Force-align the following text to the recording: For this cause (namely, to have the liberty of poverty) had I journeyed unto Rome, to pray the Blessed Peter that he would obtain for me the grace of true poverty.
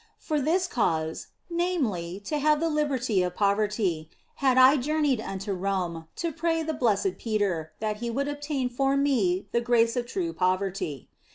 For 0.17 0.41
this 0.41 0.65
cause 0.65 1.27
(namely, 1.47 2.19
to 2.25 2.39
have 2.39 2.59
the 2.59 2.69
liberty 2.71 3.21
of 3.21 3.35
poverty) 3.35 4.09
had 4.37 4.57
I 4.57 4.77
journeyed 4.77 5.21
unto 5.21 5.53
Rome, 5.53 6.07
to 6.15 6.31
pray 6.31 6.63
the 6.63 6.73
Blessed 6.73 7.19
Peter 7.19 7.71
that 7.81 7.97
he 7.97 8.09
would 8.09 8.27
obtain 8.27 8.67
for 8.67 8.97
me 8.97 9.45
the 9.51 9.61
grace 9.61 9.95
of 9.95 10.07
true 10.07 10.33
poverty. 10.33 11.07